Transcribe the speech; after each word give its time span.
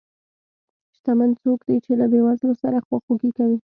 شتمن 0.95 1.29
څوک 1.41 1.59
دی 1.67 1.77
چې 1.85 1.91
له 1.99 2.05
بې 2.11 2.19
وزلو 2.25 2.53
سره 2.63 2.77
خواخوږي 2.85 3.31
کوي. 3.37 3.57